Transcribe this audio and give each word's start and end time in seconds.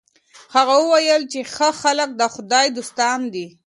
هغه 0.55 0.75
وویل 0.79 1.23
چي 1.31 1.39
ښه 1.53 1.69
خلک 1.81 2.09
د 2.19 2.21
خدای 2.33 2.67
دوستان 2.77 3.19
دي. 3.33 3.45